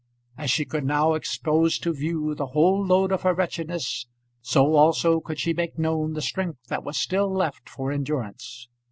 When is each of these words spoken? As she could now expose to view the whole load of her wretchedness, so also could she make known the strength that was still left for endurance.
As 0.35 0.49
she 0.49 0.65
could 0.65 0.83
now 0.83 1.13
expose 1.13 1.77
to 1.77 1.93
view 1.93 2.33
the 2.33 2.47
whole 2.47 2.83
load 2.83 3.11
of 3.11 3.21
her 3.21 3.35
wretchedness, 3.35 4.07
so 4.41 4.73
also 4.73 5.19
could 5.19 5.39
she 5.39 5.53
make 5.53 5.77
known 5.77 6.13
the 6.13 6.23
strength 6.23 6.63
that 6.69 6.83
was 6.83 6.97
still 6.97 7.31
left 7.31 7.69
for 7.69 7.91
endurance. 7.91 8.67